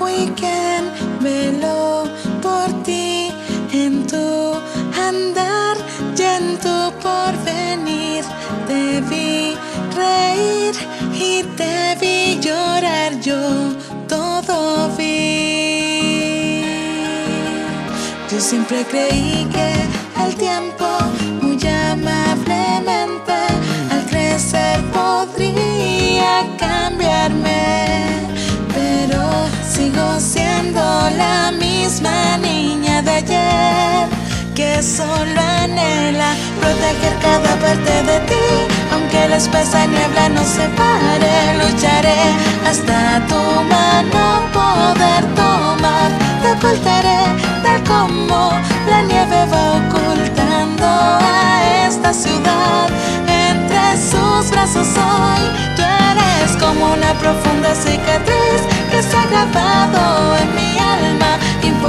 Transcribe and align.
weekend, 0.00 0.90
velo 1.20 2.04
por 2.42 2.68
ti, 2.82 3.30
en 3.72 4.06
tu 4.06 4.54
andar 5.08 5.76
y 6.16 6.22
en 6.22 6.58
tu 6.58 6.76
porvenir. 7.04 8.24
Te 8.66 9.00
vi 9.10 9.54
reír 9.94 10.74
y 11.12 11.42
te 11.56 11.96
vi 12.00 12.40
llorar, 12.40 13.20
yo 13.20 13.40
todo 14.08 14.88
vi. 14.96 16.64
Yo 18.30 18.40
siempre 18.40 18.84
creí 18.90 19.46
que 19.52 19.68
el 20.24 20.34
tiempo 20.36 20.86
la 31.22 31.50
misma 31.52 32.36
niña 32.38 33.02
de 33.02 33.12
ayer 33.22 34.02
que 34.54 34.82
solo 34.82 35.40
anhela 35.64 36.30
proteger 36.60 37.14
cada 37.26 37.52
parte 37.64 37.94
de 38.10 38.16
ti. 38.30 38.46
Aunque 38.92 39.20
la 39.32 39.36
espesa 39.44 39.86
niebla 39.86 40.24
nos 40.36 40.48
separe, 40.58 41.34
lucharé 41.60 42.20
hasta 42.68 42.98
tu 43.30 43.42
mano 43.74 44.24
poder 44.58 45.22
tomar. 45.40 46.08
Te 46.42 46.48
ocultaré 46.56 47.20
tal 47.64 47.80
como 47.92 48.40
la 48.92 49.00
nieve 49.10 49.40
va 49.52 49.64
ocultando 49.80 50.88
a 51.44 51.86
esta 51.86 52.10
ciudad. 52.24 52.86
Entre 53.48 53.84
sus 54.10 54.42
brazos 54.54 54.88
hoy, 55.08 55.42
tú 55.76 55.82
eres 56.10 56.50
como 56.62 56.82
una 56.98 57.12
profunda 57.22 57.70
cicatriz 57.84 58.60
que 58.90 59.00
se 59.02 59.16
ha 59.16 59.26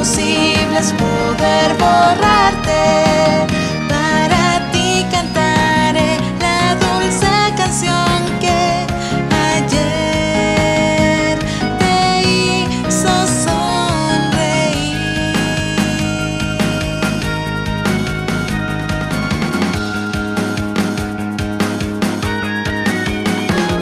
Imposible 0.01 0.79
poder 0.97 1.69
borrarte. 1.77 3.45
Para 3.87 4.43
ti 4.71 5.05
cantaré 5.11 6.17
la 6.39 6.73
dulce 6.73 7.29
canción 7.55 8.17
que 8.39 8.87
ayer 9.53 11.37
te 11.77 11.97
hizo 12.27 13.13
sonreír. 13.45 14.97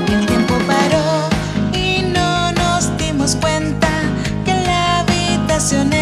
El 0.10 0.26
tiempo 0.26 0.56
paró 0.68 1.30
y 1.72 2.02
no 2.14 2.52
nos 2.52 2.98
dimos 2.98 3.38
cuenta 3.38 3.90
que 4.44 4.54
la 4.54 5.00
habitación 5.00 5.99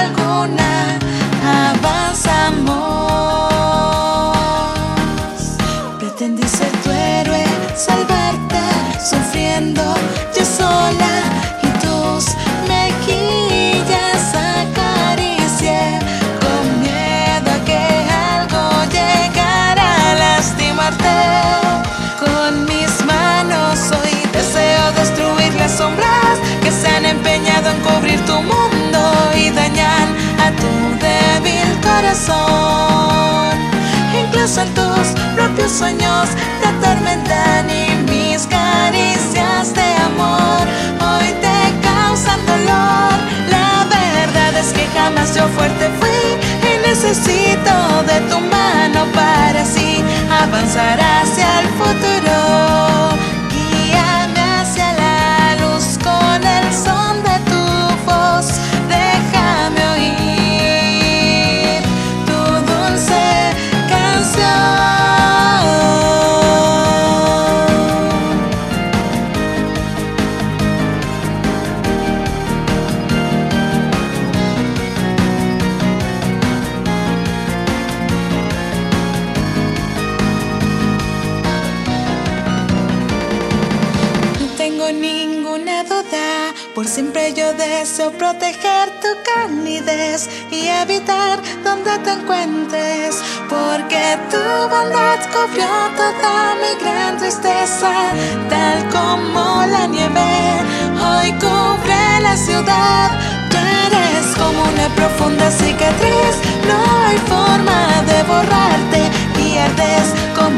alguna 0.00 0.98
avanzamos. 1.44 2.82
Pretendí 5.98 6.46
ser 6.48 6.72
tu 6.82 6.90
héroe, 6.90 7.44
salvarte, 7.74 8.51
Incluso 34.12 34.60
en 34.60 34.74
tus 34.74 35.08
propios 35.36 35.70
sueños 35.70 36.28
te 36.60 36.66
atormentan 36.66 37.70
y 37.70 37.94
mis 38.10 38.42
caricias 38.48 39.72
de 39.72 39.94
amor 40.10 40.66
hoy 41.00 41.32
te 41.40 41.86
causan 41.86 42.44
dolor. 42.44 43.12
La 43.48 43.86
verdad 43.88 44.52
es 44.58 44.72
que 44.72 44.84
jamás 44.98 45.34
yo 45.36 45.46
fuerte 45.56 45.88
fui 46.00 46.38
y 46.68 46.88
necesito 46.88 47.72
de 48.08 48.20
tu 48.28 48.40
mano 48.40 49.06
para 49.14 49.62
así 49.62 50.02
avanzar 50.42 50.98
hacia 51.00 51.60
el 51.60 51.68
futuro. 51.68 52.51
Ninguna 85.00 85.84
duda, 85.84 86.52
por 86.74 86.86
siempre 86.86 87.32
yo 87.34 87.52
deseo 87.54 88.10
proteger 88.12 88.86
tu 89.00 89.08
calidez 89.30 90.28
y 90.50 90.68
evitar 90.68 91.40
donde 91.64 91.98
te 92.04 92.10
encuentres, 92.12 93.22
porque 93.48 94.18
tu 94.30 94.42
bondad 94.68 95.18
cubrió 95.32 95.68
toda 95.96 96.54
mi 96.62 96.72
gran 96.82 97.18
tristeza, 97.18 97.92
tal 98.48 98.78
como 98.90 99.64
la 99.66 99.86
nieve 99.86 100.32
hoy 101.00 101.32
cubre 101.32 102.20
la 102.20 102.36
ciudad. 102.36 103.10
Tú 103.50 103.56
eres 103.86 104.26
como 104.36 104.62
una 104.72 104.88
profunda 104.94 105.50
cicatriz, 105.50 106.34
no 106.68 106.78
hay 107.06 107.18
forma 107.32 108.02
de 108.10 108.18
borrarte 108.30 109.00
y 109.44 109.58
ardes 109.58 110.06
como 110.36 110.51